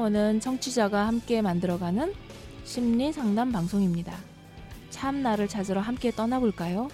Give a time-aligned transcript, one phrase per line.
[0.00, 2.14] 참나원은 청취자가 함께 만들어가는
[2.64, 4.16] 심리 상담 방송입니다.
[4.88, 6.88] 참나를 찾으러 함께 떠나볼까요?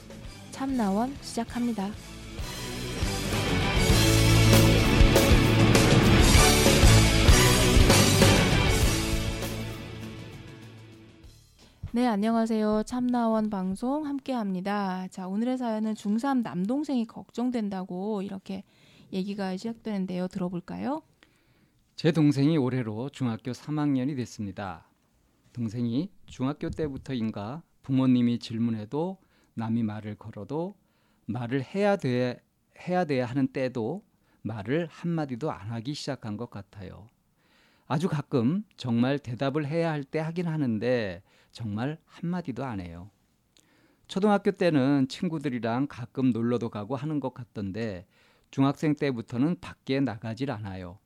[0.50, 1.88] 참나원 시작합니다.
[11.92, 12.82] 네, 안녕하세요.
[12.86, 15.06] 참나원 방송 함께 합니다.
[15.12, 18.64] 자, 오늘의 사연은 중3 남동생이 걱정된다고 이렇게
[19.12, 20.26] 얘기가 시작되는데요.
[20.26, 21.02] 들어볼까요?
[21.96, 24.86] 제 동생이 올해로 중학교 3학년이 됐습니다.
[25.54, 29.16] 동생이 중학교 때부터인가 부모님이 질문해도
[29.54, 30.76] 남이 말을 걸어도
[31.24, 32.42] 말을 해야 돼
[32.86, 34.04] 해야 돼야 하는 때도
[34.42, 37.08] 말을 한 마디도 안 하기 시작한 것 같아요.
[37.86, 43.10] 아주 가끔 정말 대답을 해야 할 때 하긴 하는데 정말 한 마디도 안 해요.
[44.06, 48.06] 초등학교 때는 친구들이랑 가끔 놀러도 가고 하는 것 같던데
[48.50, 50.98] 중학생 때부터는 밖에 나가질 않아요.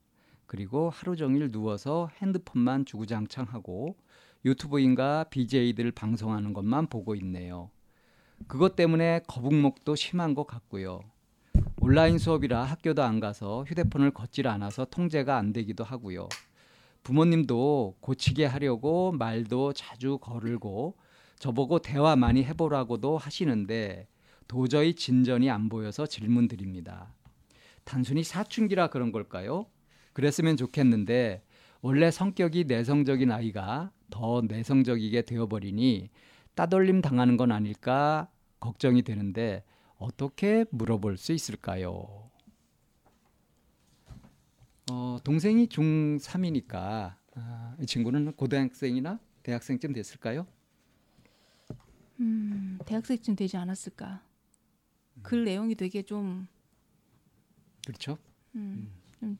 [0.51, 3.95] 그리고 하루 종일 누워서 핸드폰만 주구장창하고
[4.45, 7.71] 유튜브인가 BJ들 방송하는 것만 보고 있네요.
[8.49, 11.03] 그것 때문에 거북목도 심한 것 같고요.
[11.81, 16.29] 온라인 수업이라 학교도 안 가서 휴대폰을 걷질 않아서 통제가 안 되기도 하고요.
[17.05, 20.97] 부모님도 고치게 하려고 말도 자주 거르고
[21.39, 24.09] 저보고 대화 많이 해보라고도 하시는데
[24.49, 27.15] 도저히 진전이 안 보여서 질문 드립니다.
[27.85, 29.67] 단순히 사춘기라 그런 걸까요?
[30.21, 31.43] 그랬으면 좋겠는데
[31.81, 36.11] 원래 성격이 내성적인 아이가 더 내성적이게 되어버리니
[36.55, 38.29] 따돌림 당하는 건 아닐까
[38.61, 39.65] 걱정이 되는데
[39.97, 42.29] 어떻게 물어볼 수 있을까요?
[44.91, 50.47] 어, 동생이 중3이니까 아, 이 친구는 고등학생이나 대학생쯤 됐을까요?
[52.19, 54.23] 음, 대학생쯤 되지 않았을까?
[55.23, 56.47] 글 내용이 되게 좀
[57.87, 58.19] 그렇죠.
[58.55, 59.39] 음, 좀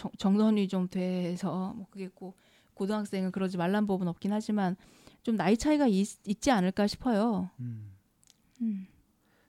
[0.00, 2.38] 정, 정선이 좀 돼서 뭐 그게 꼭
[2.72, 4.74] 고등학생은 그러지 말란 법은 없긴 하지만
[5.22, 6.06] 좀 나이 차이가 있,
[6.40, 7.50] 지 않을까 싶어요.
[7.60, 7.92] 음.
[8.62, 8.86] 음.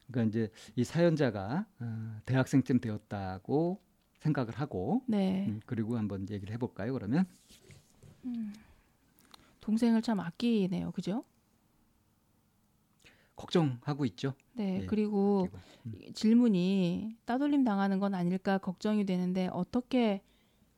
[0.08, 3.80] 그러니까 이제 이 사연자가 어, 대학생쯤 되었다고
[4.16, 5.46] 생각을 하고 네.
[5.48, 6.92] 음, 그리고 한번 얘기를 해볼까요?
[6.92, 7.26] 그러면
[9.62, 10.92] 동생을 참 아끼네요.
[10.92, 11.24] 그죠?
[13.38, 14.34] 걱정하고 있죠.
[14.54, 14.82] 네.
[14.82, 15.94] 예, 그리고 그리고, 음.
[16.02, 20.22] 이 질문이 따돌림 당하는 건 아닐까 걱정이 되는데 어떻게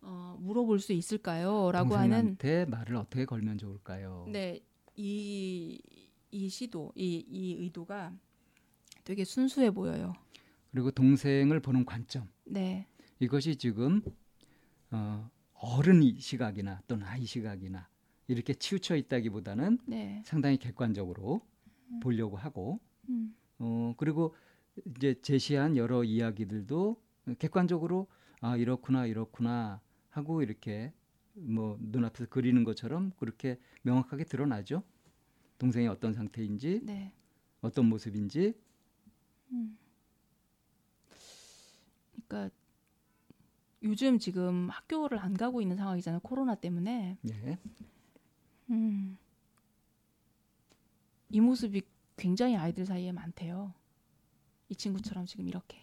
[0.03, 4.25] 어, 물어볼 수 있을까요?라고 하는 동생한테 말을 어떻게 걸면 좋을까요?
[4.31, 4.59] 네.
[4.95, 5.81] 이,
[6.31, 8.13] 이 시도, 이, 이 의도가
[9.03, 10.13] 되게 순수해 보여요.
[10.71, 12.87] 그리고 동생을 보는 관점 네.
[13.19, 14.01] 이것이 지금
[14.91, 17.87] 어, 어른 시각이나 또는 아이 시각이나
[18.27, 20.21] 이렇게 치우쳐 있다기보다는 네.
[20.25, 21.41] 상당히 객관적으로
[22.01, 23.35] 보려고 하고 음.
[23.59, 24.35] 어 그리고
[24.85, 27.01] 이제 제시한 여러 이야기들도
[27.37, 28.07] 객관적으로
[28.41, 29.81] 아 이렇구나 이렇구나
[30.13, 30.93] 하고 이렇게
[31.33, 34.83] 뭐 눈앞에서 그리는 것처럼 그렇게 명확하게 드러나죠.
[35.57, 37.11] 동생이 어떤 상태인지 네.
[37.61, 38.53] 어떤 모습인지
[42.27, 42.55] 그러니까
[43.83, 46.21] 요즘 지금 학교를 안 가고 있는 상황이잖아요.
[46.21, 47.17] 코로나 때문에.
[47.29, 47.57] 예.
[48.69, 49.17] 음.
[51.29, 51.81] 이 모습이
[52.15, 53.73] 굉장히 아이들 사이에 많대요.
[54.69, 55.77] 이 친구처럼 지금 이렇게.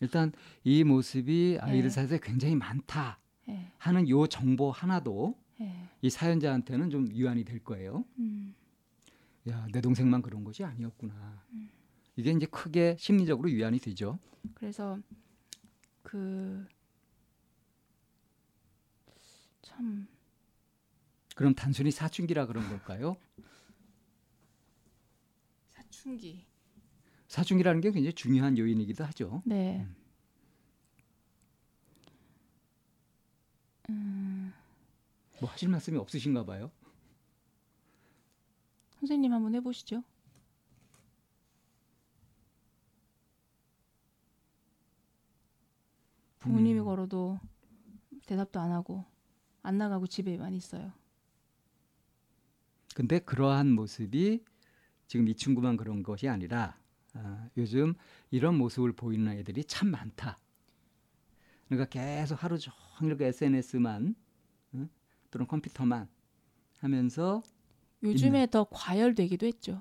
[0.00, 1.90] 일단 이 모습이 아이들 네.
[1.90, 3.21] 사이에 굉장히 많다 예.
[3.78, 5.88] 하는 요 정보 하나도 예.
[6.00, 8.04] 이 사연자한테는 좀 유한이 될 거예요.
[8.18, 8.54] 음.
[9.48, 11.42] 야, 내 동생만 그런 것이 아니었구나.
[12.16, 14.18] 이게 이제 크게 심리적으로 유한이 되죠.
[14.54, 14.98] 그래서
[16.02, 16.66] 그
[19.62, 20.06] 참
[21.34, 23.16] 그럼 단순히 사춘기라 그런 걸까요?
[25.70, 26.44] 사춘기.
[27.28, 29.42] 사춘기라는 게 굉장히 중요한 요인이기도 하죠.
[29.46, 29.86] 네.
[33.88, 36.70] 뭐 하실 말씀이 없으신가 봐요.
[39.00, 40.04] 선생님 한번 해보시죠.
[46.38, 46.84] 부모님이 음.
[46.84, 47.38] 걸어도
[48.26, 49.04] 대답도 안 하고
[49.62, 50.92] 안 나가고 집에만 있어요.
[52.94, 54.44] 근데 그러한 모습이
[55.06, 56.78] 지금 이 친구만 그런 것이 아니라
[57.14, 57.94] 아, 요즘
[58.30, 60.38] 이런 모습을 보이는 애들이 참 많다.
[61.72, 64.14] 그러니까 계속 하루 종일 그 SNS만
[64.74, 64.88] 어?
[65.30, 66.06] 또는 컴퓨터만
[66.80, 67.42] 하면서
[68.02, 69.80] 요즘에 더 과열되기도 했죠.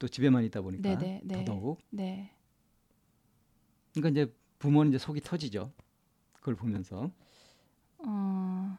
[0.00, 1.34] 또 집에만 있다 보니까 네네, 네.
[1.36, 2.34] 더더욱 네.
[3.94, 5.72] 그러니까 이제 부모는 이제 속이 터지죠.
[6.32, 7.12] 그걸 보면서
[7.98, 8.76] 어,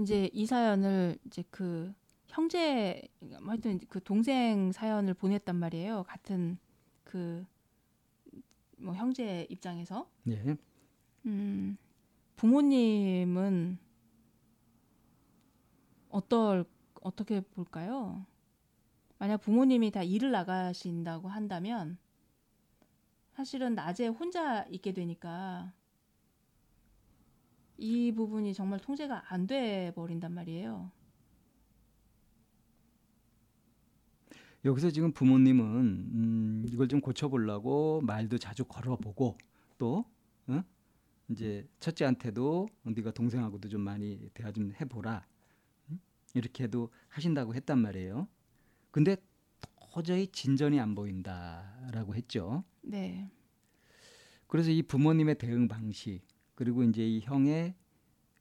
[0.00, 1.94] 이제 이 사연을 이제 그
[2.26, 3.00] 형제
[3.46, 6.02] 하여튼 그 동생 사연을 보냈단 말이에요.
[6.02, 6.58] 같은
[7.04, 7.46] 그
[8.84, 10.56] 뭐 형제 입장에서 예.
[11.26, 11.76] 음
[12.36, 13.78] 부모님은
[16.10, 16.64] 어떨
[17.00, 18.24] 어떻게 볼까요?
[19.18, 21.98] 만약 부모님이 다 일을 나가신다고 한다면
[23.32, 25.72] 사실은 낮에 혼자 있게 되니까
[27.78, 30.90] 이 부분이 정말 통제가 안 돼 버린단 말이에요.
[34.64, 39.36] 여기서 지금 부모님은 음, 이걸 좀 고쳐보려고 말도 자주 걸어보고
[39.78, 40.04] 또
[40.46, 40.62] 어?
[41.28, 45.26] 이제 첫째한테도 네가 동생하고도 좀 많이 대화 좀 해보라
[45.90, 46.00] 음?
[46.34, 48.28] 이렇게도 하신다고 했단 말이에요.
[48.90, 49.16] 근데
[49.94, 52.64] 도저히 진전이 안 보인다라고 했죠.
[52.82, 53.30] 네.
[54.48, 56.22] 그래서 이 부모님의 대응 방식
[56.56, 57.76] 그리고 이제 이 형의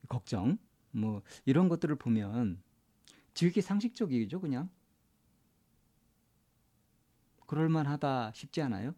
[0.10, 0.58] 걱정
[0.90, 2.60] 뭐 이런 것들을 보면
[3.36, 4.72] 지극히 상식적이죠, 그냥.
[7.48, 8.94] 그럴만하다 싶지 않아요?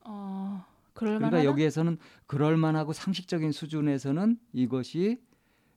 [0.00, 0.64] 어,
[0.94, 1.44] 그럴 그러니까?
[1.44, 5.20] 여기에서는 그럴만하고 상식적인 수준에서는 이것이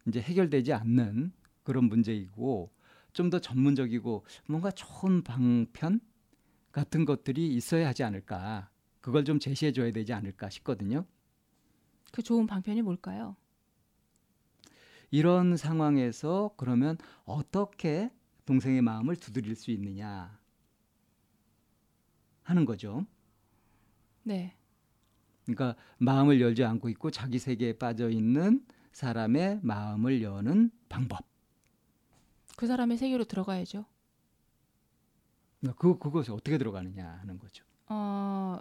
[0.07, 1.31] 이제 해결되지 않는
[1.63, 2.71] 그런 문제이고
[3.13, 5.99] 좀 더 전문적이고 뭔가 좋은 방편
[6.71, 8.69] 같은 것들이 있어야 하지 않을까.
[9.01, 11.05] 그걸 좀 제시해 줘야 되지 않을까 싶거든요.
[12.11, 13.35] 그 좋은 방편이 뭘까요?
[15.09, 18.09] 이런 상황에서 그러면 어떻게
[18.45, 20.39] 동생의 마음을 두드릴 수 있느냐
[22.51, 23.05] 하는 거죠.
[24.23, 24.55] 네.
[25.45, 31.25] 그러니까 마음을 열지 않고 있고 자기 세계에 빠져 있는 사람의 마음을 여는 방법.
[32.57, 33.85] 그 사람의 세계로 들어가야죠.
[35.61, 37.63] 그러니까 그 그것이 어떻게 들어가느냐 하는 거죠.
[37.87, 38.59] 어,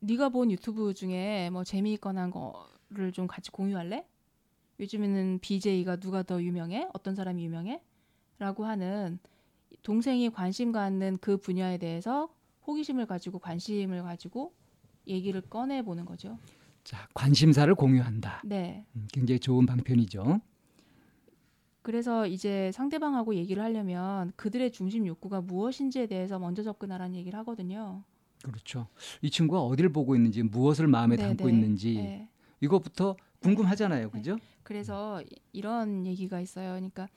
[0.00, 4.06] 네가 본 유튜브 중에 뭐 재미있거나 한 거를 좀 같이 공유할래?
[4.78, 6.88] 요즘에는 BJ가 누가 더 유명해?
[6.94, 7.82] 어떤 사람이 유명해?
[8.38, 9.18] 라고 하는
[9.82, 12.34] 동생이 관심 갖는 그 분야에 대해서
[12.70, 14.52] 호기심을 가지고 관심을 가지고
[15.06, 16.38] 얘기를 꺼내 보는 거죠.
[16.84, 18.42] 자, 관심사를 공유한다.
[18.44, 18.84] 네.
[18.94, 20.40] 음, 굉장히 좋은 방편이죠.
[21.82, 28.04] 그래서 이제 상대방하고 얘기를 하려면 그들의 중심 욕구가 무엇인지에 대해서 먼저 접근하라는 얘기를 하거든요.
[28.42, 28.86] 그렇죠.
[29.22, 31.52] 이 친구가 어디를 보고 있는지, 무엇을 마음에 네, 담고 네.
[31.52, 32.28] 있는지 네.
[32.60, 34.38] 이것부터 궁금하잖아요, 그죠?
[34.62, 36.70] 그래서 이- 이런 얘기가 있어요.
[36.72, 37.08] 그러니까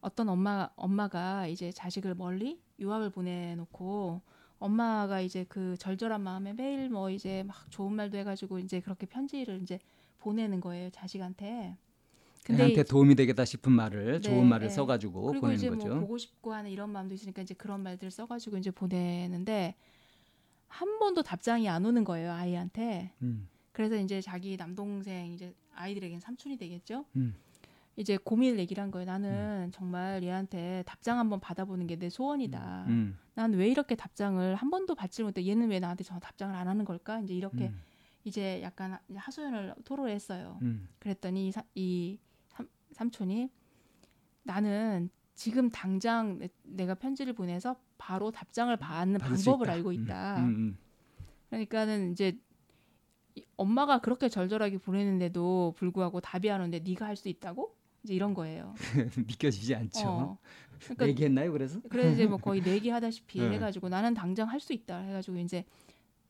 [0.00, 4.20] 어떤 엄마 엄마가 이제 자식을 멀리 유학을 보내놓고
[4.62, 9.60] 엄마가 이제 그 절절한 마음에 매일 뭐 이제 막 좋은 말도 해가지고 이제 그렇게 편지를
[9.62, 9.78] 이제
[10.18, 11.76] 보내는 거예요 자식한테.
[12.44, 14.72] 근데 애한테 이- 도움이 되겠다 싶은 말을 네, 좋은 말을 네.
[14.72, 15.88] 써가지고 그리고 보내는 이제 거죠.
[15.88, 19.74] 뭐 보고 싶고 하는 이런 마음도 있으니까 이제 그런 말들을 써가지고 이제 보내는데
[20.68, 23.12] 한 번도 답장이 안 오는 거예요 아이한테.
[23.22, 27.04] 음, 그래서 이제 자기 남동생 이제 아이들에겐 삼촌이 되겠죠.
[27.16, 27.34] 음.
[27.96, 29.04] 이제 고민을 얘기를 한 거예요.
[29.06, 32.86] 나는 정말 얘한테 답장 한번 받아보는 게 내 소원이다.
[32.88, 35.46] 음, 난왜 이렇게 답장을 한 번도 받지 못해?
[35.46, 37.20] 얘는 왜 나한테 저 답장을 안 하는 걸까?
[37.20, 37.80] 이제 이렇게 음,
[38.24, 40.58] 이제 약간 하소연을 토로했어요.
[40.62, 40.88] 음.
[41.00, 42.18] 그랬더니 이, 사- 이
[42.48, 43.50] 삼, 삼촌이
[44.44, 49.72] 나는 지금 당장 내, 내가 편지를 보내서 바로 답장을 받는 받을 수 방법을 있다.
[49.74, 50.36] 알고 음, 있다.
[50.40, 50.78] 음, 음.
[51.50, 52.38] 그러니까는 이제
[53.34, 57.76] 이- 엄마가 그렇게 절절하게 보내는데도 불구하고 답이 안 오는데 네가 할 수 있다고?
[58.02, 58.74] 이제 이런 거예요.
[59.26, 60.00] 믿겨지지 않죠.
[60.08, 60.38] 어.
[60.80, 61.52] 그러니까 얘기했나요?
[61.52, 63.50] 그래서 그래 이제 뭐 거의 내기하다시피 네.
[63.52, 65.64] 해가지고 나는 당장 할 수 있다 해가지고 이제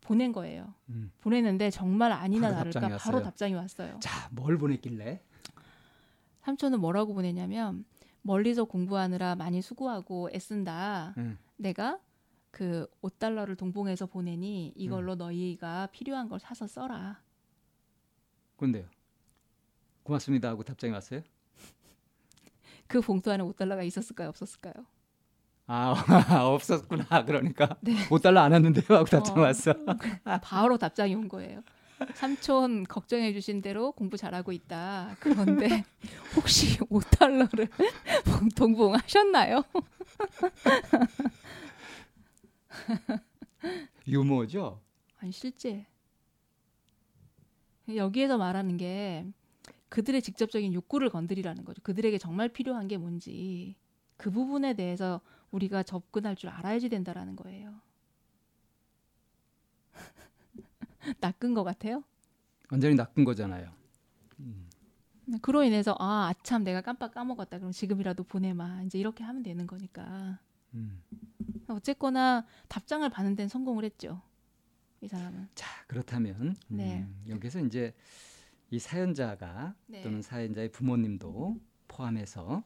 [0.02, 0.74] 보낸 거예요.
[0.90, 1.10] 음.
[1.20, 3.22] 보냈는데 정말 아니나 바로 다를까 답장이 바로.
[3.22, 3.98] 답장이 왔어요.
[4.00, 5.22] 자, 뭘 보냈길래?
[6.42, 7.84] 삼촌은 뭐라고 보냈냐면
[8.22, 11.14] 멀리서 공부하느라 많이 수고하고 애쓴다.
[11.18, 11.38] 음.
[11.56, 11.98] 내가
[12.50, 14.80] 그 5달러를 동봉해서 보내니 음.
[14.80, 17.22] 이걸로 너희가 필요한 걸 사서 써라.
[18.56, 18.86] 그런데요.
[20.02, 21.22] 고맙습니다 하고 답장이 왔어요?
[22.92, 24.28] 그 봉투 안에 5달러가 있었을까요?
[24.28, 24.74] 없었을까요?
[25.66, 25.94] 아
[26.44, 27.24] 없었구나.
[27.24, 27.94] 그러니까 네.
[28.10, 29.40] 5달러 안 왔는데요 하고 답장 어.
[29.40, 29.72] 왔어.
[30.42, 31.62] 바로 답장이 온 거예요.
[32.12, 35.16] 삼촌 걱정해 주신 대로 공부 잘하고 있다.
[35.20, 35.84] 그런데
[36.36, 37.70] 혹시 5달러를
[38.54, 39.62] 동봉하셨나요?
[44.06, 44.82] 유머죠.
[45.18, 45.86] 아니 실제
[47.88, 49.24] 여기에서 말하는 게
[49.92, 51.82] 그들의 직접적인 욕구를 건드리라는 거죠.
[51.82, 53.76] 그들에게 정말 필요한 게 뭔지
[54.16, 55.20] 그 부분에 대해서
[55.50, 57.78] 우리가 접근할 줄 알아야지 된다라는 거예요.
[61.20, 62.02] 낚은 것 같아요.
[62.70, 63.70] 완전히 낚은 거잖아요.
[65.42, 67.58] 그로 인해서 아 아참 내가 깜빡 까먹었다.
[67.58, 68.84] 그럼 지금이라도 보내마.
[68.84, 70.38] 이제 이렇게 하면 되는 거니까.
[70.72, 71.02] 음.
[71.68, 74.22] 어쨌거나 답장을 받는 데는 성공을 했죠.
[75.02, 75.48] 이 사람은.
[75.54, 77.00] 자 그렇다면 네.
[77.00, 77.94] 음, 여기서 이제
[78.72, 80.00] 이 사연자가 네.
[80.00, 82.64] 또는 사연자의 부모님도 포함해서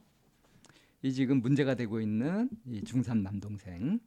[1.01, 3.99] 이 지금 문제가 되고 있는 이 중3 남동생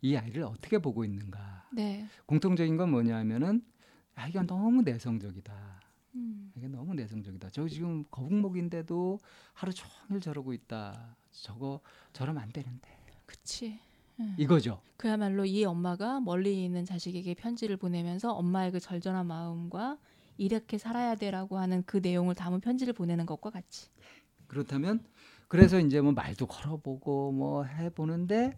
[0.00, 2.06] 이 아이를 어떻게 보고 있는가 네.
[2.24, 3.62] 공통적인 건 뭐냐면은
[4.14, 5.82] 아이가 너무 내성적이다
[6.14, 6.52] 음.
[6.56, 7.50] 이게 너무 내성적이다.
[7.50, 9.20] 저 지금 거북목인데도
[9.52, 11.16] 하루 종일 저러고 있다.
[11.30, 11.80] 저거
[12.14, 12.88] 저러면 안 되는데.
[13.26, 13.78] 그치.
[14.36, 14.80] 이거죠.
[14.96, 19.98] 그야말로 이 엄마가 멀리 있는 자식에게 편지를 보내면서 엄마의 그 절절한 마음과
[20.38, 23.88] 이렇게 살아야 돼라고 하는 그 내용을 담은 편지를 보내는 것과 같이.
[24.46, 25.04] 그렇다면
[25.48, 28.56] 그래서 이제 뭐 말도 걸어보고 뭐 해보는데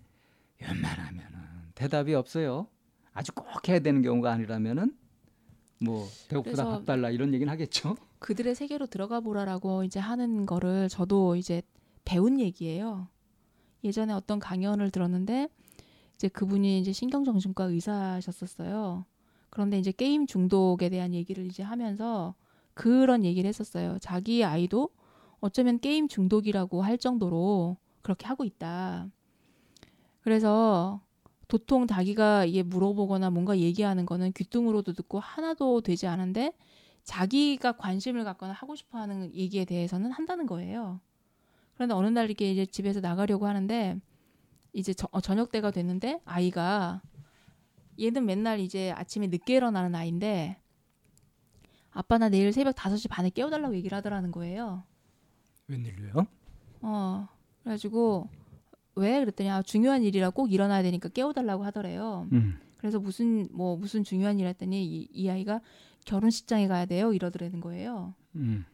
[0.60, 1.38] 웬만하면은
[1.74, 2.68] 대답이 없어요.
[3.12, 4.96] 아주 꼭 해야 되는 경우가 아니라면은
[5.82, 7.96] 뭐 배고프다 밥 달라 이런 얘기는 하겠죠.
[8.18, 11.62] 그들의 세계로 들어가 보라라고 이제 하는 거를 저도 이제
[12.04, 13.08] 배운 얘기예요.
[13.82, 15.48] 예전에 어떤 강연을 들었는데
[16.16, 19.06] 이제 그분이 이제 신경정신과 의사셨었어요.
[19.50, 22.34] 그런데 이제 게임 중독에 대한 얘기를 이제 하면서
[22.74, 23.98] 그런 얘기를 했었어요.
[24.00, 24.90] 자기 아이도
[25.40, 29.08] 어쩌면 게임 중독이라고 할 정도로 그렇게 하고 있다.
[30.22, 31.00] 그래서
[31.48, 36.52] 도통 자기가 이게 물어보거나 뭔가 얘기하는 거는 귀뚱으로도 듣고 하나도 되지 않은데
[37.02, 41.00] 자기가 관심을 갖거나 하고 싶어 하는 얘기에 대해서는 한다는 거예요.
[41.74, 43.98] 그런데 어느 날 이렇게 이제 집에서 나가려고 하는데
[44.72, 47.02] 이제 저, 어, 저녁 때가 됐는데 아이가
[48.00, 50.56] 얘는 맨날 이제 아침에 늦게 일어나는 아이인데
[51.90, 54.84] 아빠 나 내일 새벽 5시 반에 깨워달라고 얘기를 하더라는 거예요.
[55.66, 56.26] 웬일로요?
[56.82, 57.28] 어,
[57.62, 58.28] 그래가지고
[58.94, 62.28] 왜 그랬더니 아, 중요한 일이라 꼭 일어나야 되니까 깨워달라고 하더래요.
[62.32, 62.58] 음.
[62.76, 65.60] 그래서 무슨 뭐 무슨 중요한 일 했더니 이, 이 아이가
[66.06, 68.14] 결혼식장에 가야 돼요 이러더라는 거예요.
[68.36, 68.64] 음.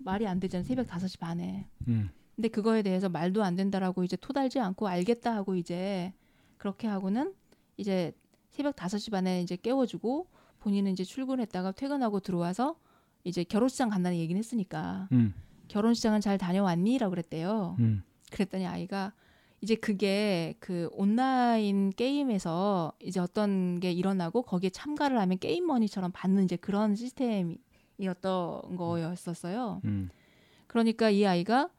[0.00, 0.64] 말이 안 되잖아요.
[0.64, 1.68] 새벽 5시 반에.
[1.88, 2.10] 음.
[2.34, 6.12] 근데 그거에 대해서 말도 안 된다라고 이제 토달지 않고 알겠다 하고 이제
[6.56, 7.32] 그렇게 하고는
[7.76, 8.12] 이제
[8.54, 10.28] 새벽 5시 반에 이제 깨워주고
[10.60, 12.76] 본인은 이제 출근했다가 퇴근하고 들어와서
[13.24, 15.34] 이제 결혼식장 간다는 얘기는 했으니까 음.
[15.66, 16.98] 결혼식장은 잘 다녀왔니?
[16.98, 17.74] 라고 그랬대요.
[17.80, 18.04] 음.
[18.30, 19.12] 그랬더니 아이가
[19.60, 26.44] 이제 그게 그 온라인 게임에서 이제 어떤 게 일어나고 거기에 참가를 하면 게임 머니처럼 받는
[26.44, 29.80] 이제 그런 시스템이었던 거였었어요.
[29.84, 30.10] 음.
[30.68, 31.70] 그러니까 이 아이가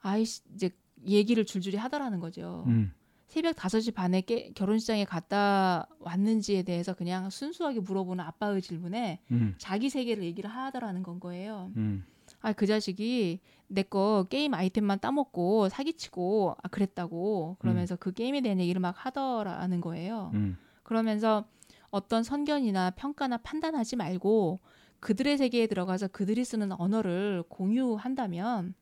[0.00, 0.70] 아이 이제
[1.04, 2.62] 얘기를 줄줄이 하더라는 거죠.
[2.68, 2.92] 음.
[3.32, 9.54] 새벽 5시 반에 깨, 결혼식장에 갔다 왔는지에 대해서 그냥 순수하게 물어보는 아빠의 질문에 음.
[9.56, 11.72] 자기 세계를 얘기를 하더라는 건 거예요.
[11.78, 12.04] 음.
[12.42, 18.60] 아, 그 자식이 내 거 게임 아이템만 따먹고 사기치고 아, 그랬다고 그러면서 그 게임에 대한
[18.60, 20.30] 얘기를 막 하더라는 거예요.
[20.34, 20.58] 음.
[20.82, 21.46] 그러면서
[21.90, 24.60] 어떤 선견이나 평가나 판단하지 말고
[25.00, 28.74] 그들의 세계에 들어가서 그들이 쓰는 언어를 공유한다면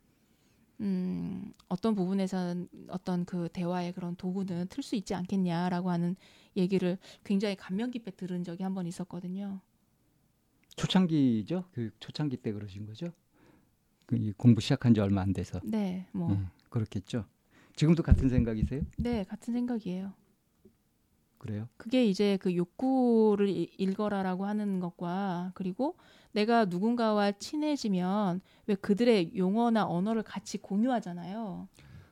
[0.81, 6.17] 음, 어떤 부분에서는 어떤 그 대화의 그런 도구는 틀 수 있지 않겠냐라고 하는
[6.57, 9.61] 얘기를 굉장히 감명 깊게 들은 적이 한 번 있었거든요.
[10.77, 11.65] 초창기죠.
[11.73, 13.13] 그 초창기 때 그러신 거죠.
[14.07, 17.27] 그이 공부 시작한 지 얼마 안 돼서 네, 뭐, 음, 그렇겠죠.
[17.77, 18.83] 지금도 같은 생각이세요?
[18.99, 20.13] 네, 같은 생각이에요.
[21.41, 21.69] 그래요?
[21.79, 25.97] 그게 이제 그 욕구를 이- 읽어라라고 하는 것과 그리고
[26.33, 31.67] 내가 누군가와 친해지면 왜 그들의 용어나 언어를 같이 공유하잖아요.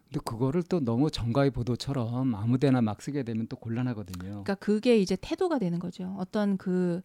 [0.05, 4.19] 근데 그거를 또 너무 정가의 보도처럼 아무데나 막 쓰게 되면 또 곤란하거든요.
[4.31, 6.17] 그러니까 그게 이제 태도가 되는 거죠.
[6.19, 7.03] 어떤 그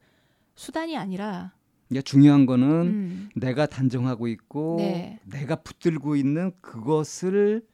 [0.56, 1.54] 수단이 아니라
[1.90, 5.20] 이게 중요한 거는 음, 내가 단정하고 있고 네.
[5.26, 7.68] 내가 붙들고 있는 그것을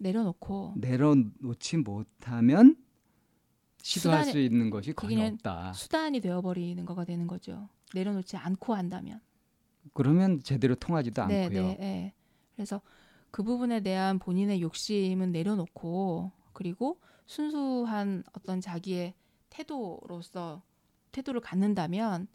[0.00, 2.74] 내려놓고 내려놓지 못하면
[3.82, 5.72] 시도할 수단이- 수 있는 것이 거의 없다.
[5.72, 7.68] 수단이 되어버리는 거가 되는 거죠.
[7.94, 9.20] 내려놓지 않고 한다면.
[9.92, 11.62] 그러면 제대로 통하지도 네, 않고요.
[11.62, 12.14] 네, 네.
[12.54, 12.80] 그래서
[13.30, 19.14] 그 부분에 대한 본인의 욕심은 내려놓고 그리고 순수한 어떤 자기의
[19.50, 20.62] 태도로서
[21.10, 22.28] 태도를 갖는다면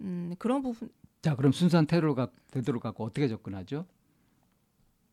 [0.00, 0.90] 음, 그런 부분
[1.22, 3.86] 자, 그럼 순수한 태도로 가, 태도로 갖고 어떻게 접근하죠?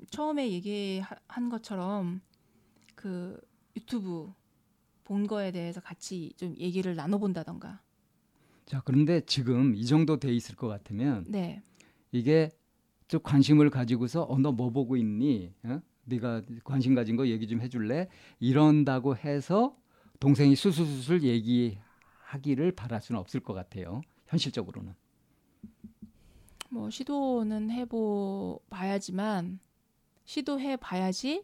[0.10, 2.22] 처음에 얘기한 것처럼
[2.96, 3.40] 그
[3.76, 4.32] 유튜브
[5.08, 7.82] 본 거에 대해서 같이 좀 얘기를 나눠본다던가.
[8.66, 11.62] 자, 그런데 지금 이 정도 돼 있을 것 같으면 네,
[12.12, 12.50] 이게
[13.08, 15.54] 좀 관심을 가지고서 어 너 뭐 보고 있니?
[15.64, 15.80] 어?
[16.04, 18.10] 네가 관심 가진 거 얘기 좀 해줄래?
[18.42, 19.78] 이런다고 해서
[20.20, 24.02] 동생이 수술수술 얘기하기를 바랄 수는 없을 것 같아요.
[24.28, 24.94] 현실적으로는.
[26.70, 29.60] 뭐 시도는 해보 봐야지만
[30.26, 31.44] 시도해 봐야지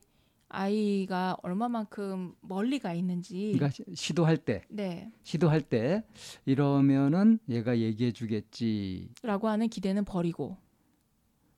[0.57, 3.53] 아이가 얼마만큼 멀리 가 있는지.
[3.55, 6.03] 그러니까 시- 시도할 때, 네, 시도할 때
[6.45, 9.09] 이러면은 얘가 얘기해 주겠지.
[9.23, 10.55] 라고 하는 기대는 버리고.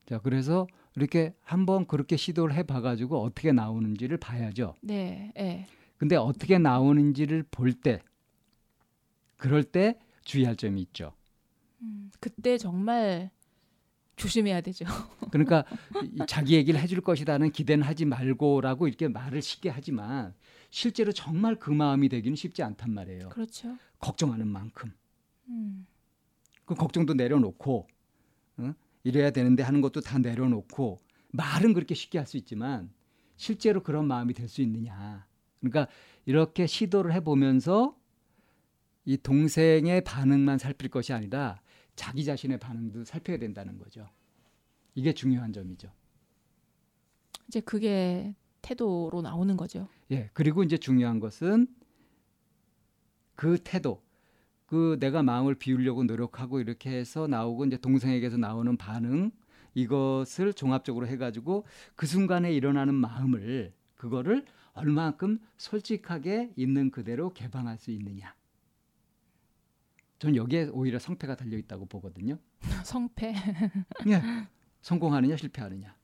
[0.05, 4.75] 자, 그래서 이렇게 한번 그렇게 시도를 해 봐가지고 어떻게 나오는지를 봐야죠.
[4.81, 5.67] 네, 예.
[5.97, 8.01] 근데 어떻게 나오는지를 볼 때,
[9.35, 11.11] 그럴 때 주의할 점이 있죠.
[11.81, 13.29] 음, 그때 정말
[14.15, 14.85] 조심해야 되죠.
[15.31, 15.65] 그러니까
[16.03, 20.33] 이- 자기 얘기를 해줄 것이라는 기대는 하지 말고라고 이렇게 말을 쉽게 하지만
[20.69, 23.29] 실제로 정말 그 마음이 되기는 쉽지 않단 말이에요.
[23.29, 23.77] 그렇죠.
[23.99, 24.91] 걱정하는 만큼
[25.49, 25.85] 음,
[26.65, 27.87] 그 걱정도 내려놓고
[28.57, 28.73] 어?
[29.03, 32.89] 이래야 되는데 하는 것도 다 내려놓고 말은 그렇게 쉽게 할 수 있지만
[33.37, 35.25] 실제로 그런 마음이 될 수 있느냐.
[35.59, 35.87] 그러니까
[36.25, 37.97] 이렇게 시도를 해보면서
[39.03, 41.59] 이 동생의 반응만 살필 것이 아니라
[41.95, 44.09] 자기 자신의 반응도 살펴야 된다는 거죠.
[44.95, 45.91] 이게 중요한 점이죠.
[47.47, 49.87] 이제 그게 태도로 나오는 거죠.
[50.11, 50.29] 예.
[50.33, 51.67] 그리고 이제 중요한 것은
[53.35, 54.01] 그 태도,
[54.65, 59.31] 그 내가 마음을 비우려고 노력하고 이렇게 해서 나오고 이제 동생에게서 나오는 반응
[59.75, 68.33] 이것을 종합적으로 해가지고 그 순간에 일어나는 마음을 그거를 얼마만큼 솔직하게 있는 그대로 개방할 수 있느냐.
[70.19, 72.37] 저는 여기에 오히려 성패가 달려 있다고 보거든요.
[72.85, 73.33] 성패.
[74.07, 74.21] 예.
[74.81, 75.95] 성공하느냐 실패하느냐.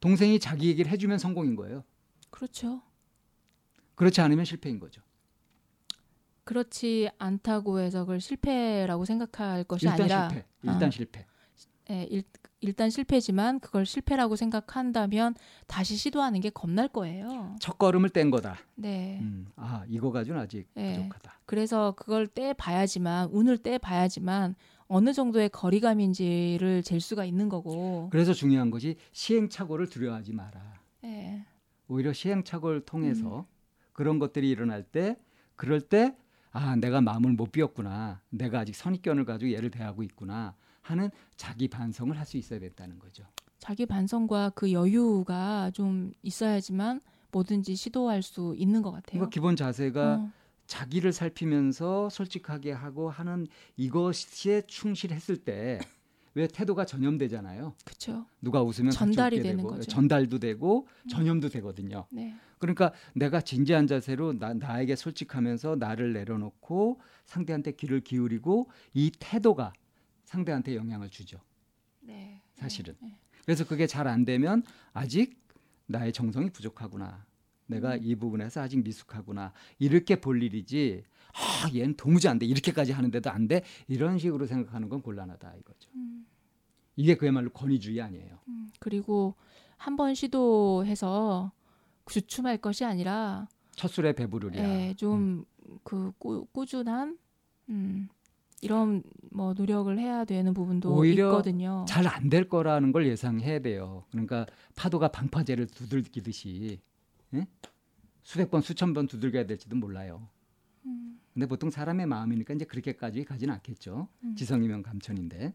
[0.00, 1.84] 동생이 자기 얘기를 해주면 성공인 거예요.
[2.30, 2.82] 그렇죠.
[3.94, 5.00] 그렇지 않으면 실패인 거죠.
[6.44, 10.46] 그렇지 않다고 해서 그걸 실패라고 생각할 것이 일단 아니라 실패.
[10.62, 10.90] 일단 어.
[10.90, 11.26] 실패.
[11.90, 12.24] 예, 일,
[12.64, 15.34] 일단 실패지만 그걸 실패라고 생각한다면
[15.66, 17.56] 다시 시도하는 게 겁날 거예요.
[17.60, 18.56] 첫 걸음을 뗀 거다.
[18.74, 19.18] 네.
[19.20, 20.96] 음, 아 이거 가지고는 아직 네.
[20.96, 21.40] 부족하다.
[21.44, 24.54] 그래서 그걸 떼 봐야지만 운을 떼 봐야지만
[24.88, 28.08] 어느 정도의 거리감인지를 잴 수가 있는 거고.
[28.10, 30.80] 그래서 중요한 것이 시행착오를 두려워하지 마라.
[31.04, 31.44] 예.
[31.86, 32.82] 오히려 시행착오를 음.
[32.86, 33.46] 통해서
[33.92, 35.18] 그런 것들이 일어날 때
[35.54, 36.16] 그럴 때
[36.50, 38.22] 아, 내가 마음을 못 비웠구나.
[38.30, 43.24] 내가 아직 선입견을 가지고 얘를 대하고 있구나 하는 자기 반성을 할 수 있어야 된다는 거죠.
[43.58, 47.00] 자기 반성과 그 여유가 좀 있어야지만
[47.32, 49.12] 뭐든지 시도할 수 있는 것 같아요.
[49.18, 50.30] 그러니까 기본 자세가 어,
[50.66, 55.80] 자기를 살피면서 솔직하게 하고 하는 이것에 충실했을 때
[56.34, 57.74] 왜 태도가 전염되잖아요.
[57.84, 58.26] 그렇죠.
[58.40, 59.88] 누가 웃으면 전달이 되는 되고, 거죠.
[59.88, 62.06] 전달도 되고 전염도 되거든요.
[62.10, 62.34] 네.
[62.58, 69.72] 그러니까 내가 진지한 자세로 나, 나에게 솔직하면서 나를 내려놓고 상대한테 귀를 기울이고 이 태도가
[70.34, 71.38] 상대한테 영향을 주죠.
[72.00, 72.42] 네.
[72.54, 72.96] 사실은.
[73.00, 73.16] 네.
[73.44, 75.38] 그래서 그게 잘 안 되면 아직
[75.86, 77.24] 나의 정성이 부족하구나.
[77.66, 78.00] 내가 음.
[78.02, 79.52] 이 부분에서 아직 미숙하구나.
[79.78, 81.04] 이렇게 볼 일이지.
[81.34, 82.46] 아, 얘는 도무지 안 돼.
[82.46, 83.62] 이렇게까지 하는데도 안 돼.
[83.88, 85.90] 이런 식으로 생각하는 건 곤란하다 이거죠.
[85.94, 86.26] 음,
[86.96, 88.38] 이게 그야말로 권위주의 아니에요.
[88.48, 88.68] 음.
[88.80, 89.34] 그리고
[89.76, 91.52] 한 번 시도해서
[92.06, 94.58] 주춤할 것이 아니라 첫 술에 배부르랴.
[94.58, 96.12] 예, 좀그
[96.52, 97.18] 꾸준한
[97.70, 98.08] 음,
[98.62, 101.84] 이런 뭐 노력을 해야 되는 부분도 오히려 있거든요.
[101.88, 104.04] 잘 안 될 거라는 걸 예상해야 돼요.
[104.10, 106.80] 그러니까 파도가 방파제를 두들기듯이
[107.34, 107.46] 예?
[108.22, 110.28] 수백 번 수천 번 두들겨야 될지도 몰라요.
[110.86, 114.08] 음, 근데 보통 사람의 마음이니까 이제 그렇게까지 가진 않겠죠.
[114.22, 114.34] 음.
[114.36, 115.54] 지성이면 감천인데.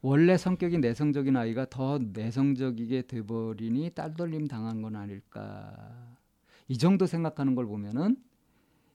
[0.00, 6.16] 원래 성격이 내성적인 아이가 더 내성적이게 돼버리니 딸돌림 당한 건 아닐까.
[6.68, 8.16] 이 정도 생각하는 걸 보면은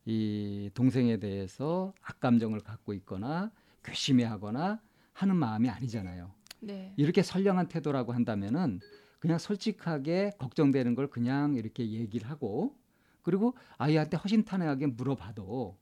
[0.05, 3.51] 이 동생에 대해서 악감정을 갖고 있거나
[3.83, 4.81] 괘씸해하거나
[5.13, 6.31] 하는 마음이 아니잖아요.
[6.59, 6.93] 네.
[6.97, 8.79] 이렇게 선량한 태도라고 한다면은
[9.19, 12.75] 그냥 솔직하게 걱정되는 걸 그냥 이렇게 얘기를 하고
[13.21, 15.77] 그리고 아이한테 허심탄회하게 물어봐도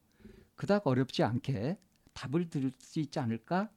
[0.56, 1.78] 그닥 어렵지 않게
[2.14, 3.70] 답을 들을 수 있지 않을까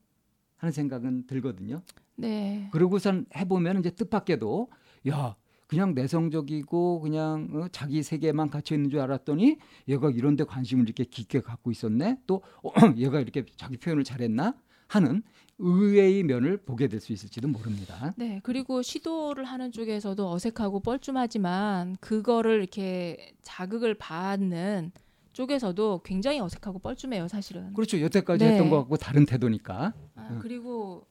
[0.56, 1.82] 하는 생각은 들거든요.
[2.16, 2.68] 네.
[2.72, 4.70] 그러고선 해보면 이제 뜻밖에도
[5.08, 5.36] 야
[5.74, 9.58] 그냥 내성적이고 그냥 어, 자기 세계만 갇혀 있는 줄 알았더니
[9.88, 12.18] 얘가 이런 데 관심을 이렇게 깊게 갖고 있었네.
[12.28, 14.54] 또 어, 얘가 이렇게 자기 표현을 잘했나
[14.86, 15.22] 하는
[15.58, 18.14] 의외의 면을 보게 될 수 있을지도 모릅니다.
[18.16, 18.40] 네.
[18.44, 24.92] 그리고 시도를 하는 쪽에서도 어색하고 뻘쭘하지만 그거를 이렇게 자극을 받는
[25.32, 27.72] 쪽에서도 굉장히 어색하고 뻘쭘해요, 사실은.
[27.74, 28.00] 그렇죠.
[28.00, 28.52] 여태까지 네.
[28.52, 29.92] 했던 것 같고 다른 태도니까.
[30.14, 30.38] 아, 음.
[30.40, 31.04] 그리고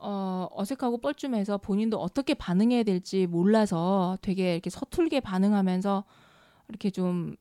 [0.00, 6.04] 어, 어색하고 뻘쭘해서 본인도 어떻게 반응해야 될지 몰라서 되게 이렇게 서툴게 반응하면서
[6.68, 7.36] 이렇게 좀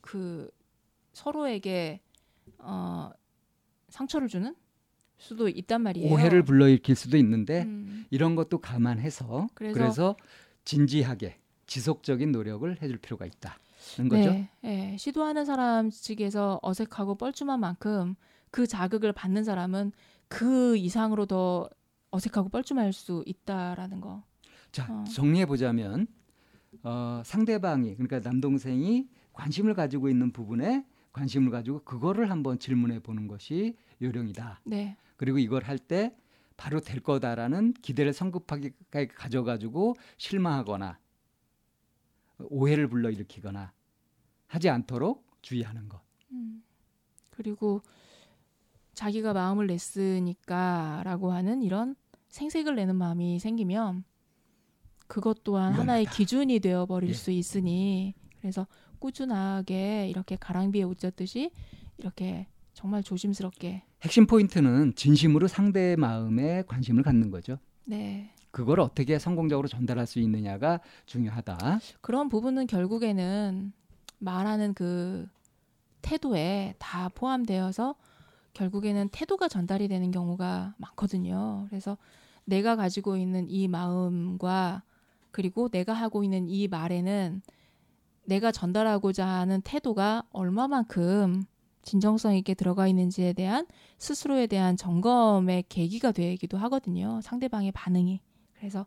[0.00, 0.50] 그
[1.12, 2.00] 서로에게
[2.58, 3.10] 어,
[3.88, 4.54] 상처를 주는
[5.16, 6.12] 수도 있단 말이에요.
[6.12, 10.16] 오해를 불러일으킬 수도 있는데 음, 이런 것도 감안해서 그래서- 그래서,
[10.64, 14.30] 진지하게 지속적인 노력을 해줄 필요가 있다는 거죠.
[14.32, 14.96] 네, 네.
[14.98, 18.16] 시도하는 사람 측에서 어색하고 뻘쭘한 만큼
[18.50, 19.92] 그 자극을 받는 사람은
[20.28, 21.68] 그 이상으로 더
[22.12, 24.22] 어색하고 뻘쭘할 수 있다라는 거.
[24.70, 25.04] 자 어.
[25.04, 26.06] 정리해 보자면
[26.84, 33.76] 어, 상대방이 그러니까 남동생이 관심을 가지고 있는 부분에 관심을 가지고 그거를 한번 질문해 보는 것이
[34.00, 34.60] 요령이다.
[34.64, 36.14] 네, 그리고 이걸 할 때
[36.56, 38.72] 바로 될 거다라는 기대를 성급하게
[39.08, 40.98] 가져가지고 실망하거나
[42.38, 43.72] 오해를 불러일으키거나
[44.46, 46.00] 하지 않도록 주의하는 것.
[46.30, 46.62] 음.
[47.30, 47.82] 그리고
[48.94, 51.96] 자기가 마음을 냈으니까라고 하는 이런
[52.32, 54.04] 생색을 내는 마음이 생기면
[55.06, 56.16] 그것 또한 하나의 위험하다.
[56.16, 57.12] 기준이 되어 버릴 예.
[57.12, 58.66] 수 있으니 그래서
[58.98, 61.50] 꾸준하게 이렇게 가랑비에 옷 젖듯이
[61.98, 63.82] 이렇게 정말 조심스럽게.
[64.00, 67.58] 핵심 포인트는 진심으로 상대의 마음에 관심을 갖는 거죠.
[67.84, 68.34] 네.
[68.50, 71.80] 그걸 어떻게 성공적으로 전달할 수 있느냐가 중요하다.
[72.00, 73.72] 그런 부분은 결국에는
[74.18, 75.28] 말하는 그
[76.00, 77.94] 태도에 다 포함되어서
[78.54, 81.66] 결국에는 태도가 전달이 되는 경우가 많거든요.
[81.68, 81.98] 그래서
[82.44, 84.82] 내가 가지고 있는 이 마음과
[85.30, 87.42] 그리고 내가 하고 있는 이 말에는
[88.24, 91.44] 내가 전달하고자 하는 태도가 얼마만큼
[91.82, 93.66] 진정성 있게 들어가 있는지에 대한
[93.98, 97.20] 스스로에 대한 점검의 계기가 되기도 하거든요.
[97.22, 98.20] 상대방의 반응이.
[98.54, 98.86] 그래서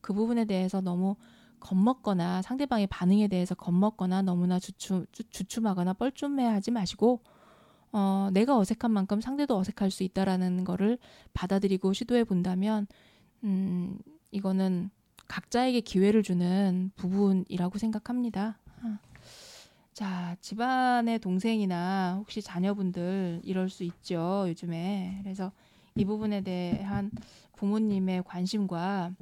[0.00, 1.16] 그 부분에 대해서 너무
[1.60, 7.22] 겁먹거나 상대방의 반응에 대해서 겁먹거나 너무나 주춤, 주춤하거나 뻘쭘해 하지 마시고
[7.96, 10.98] 어, 내가 어색한 만큼 상대도 어색할 수 있다라는 거를
[11.32, 12.88] 받아들이고 시도해 본다면
[13.44, 13.96] 음,
[14.32, 14.90] 이거는
[15.28, 18.58] 각자에게 기회를 주는 부분이라고 생각합니다.
[18.82, 18.98] 아.
[19.92, 25.20] 자, 집안의 동생이나 혹시 자녀분들 이럴 수 있죠, 요즘에.
[25.22, 25.52] 그래서
[25.94, 27.12] 이 부분에 대한
[27.54, 29.14] 부모님의 관심과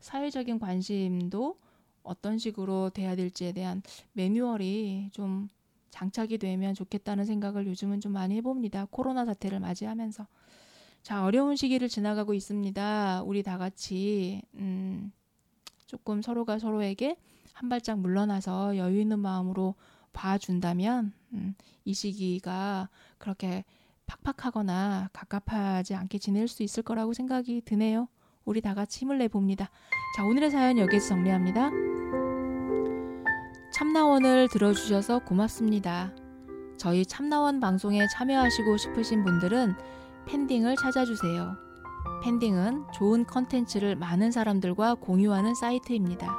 [0.00, 1.56] 사회적인 관심도
[2.02, 3.80] 어떤 식으로 돼야 될지에 대한
[4.14, 5.48] 매뉴얼이 좀
[5.90, 8.86] 장착이 되면 좋겠다는 생각을 요즘은 좀 많이 해봅니다.
[8.90, 10.26] 코로나 사태를 맞이하면서.
[11.02, 13.22] 자, 어려운 시기를 지나가고 있습니다.
[13.24, 15.12] 우리 다 같이, 음,
[15.86, 17.16] 조금 서로가 서로에게
[17.52, 19.74] 한 발짝 물러나서 여유 있는 마음으로
[20.12, 23.64] 봐준다면, 음, 이 시기가 그렇게
[24.06, 28.08] 팍팍하거나 갑갑하지 않게 지낼 수 있을 거라고 생각이 드네요.
[28.44, 29.70] 우리 다 같이 힘을 내봅니다.
[30.16, 31.70] 자, 오늘의 사연 여기서 정리합니다.
[33.70, 36.10] 참나원을 들어주셔서 고맙습니다.
[36.78, 39.74] 저희 참나원 방송에 참여하시고 싶으신 분들은
[40.26, 41.56] 팬딩을 찾아주세요.
[42.22, 46.34] 팬딩은 좋은 컨텐츠를 많은 사람들과 공유하는 사이트입니다.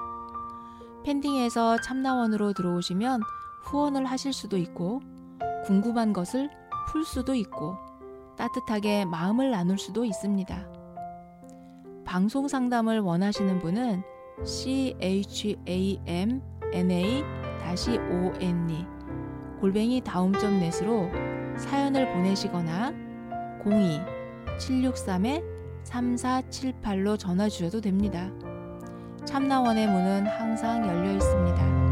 [1.06, 3.22] 팬딩에서 참나원으로 들어오시면
[3.64, 5.02] 후원을 하실 수도 있고,
[5.66, 6.50] 궁금한 것을
[6.88, 7.76] 풀 수도 있고,
[8.38, 10.68] 따뜻하게 마음을 나눌 수도 있습니다.
[12.06, 14.04] 방송 상담을 원하시는 분은
[16.74, 17.26] chamna-one
[19.60, 21.10] 골뱅이 다음점 넷으로
[21.58, 22.94] 사연을 보내시거나
[25.84, 28.30] 02-763-3478로 전화 주셔도 됩니다.
[29.26, 31.89] 참나원의 문은 항상 열려 있습니다.